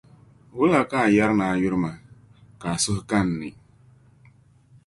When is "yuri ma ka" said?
1.61-2.67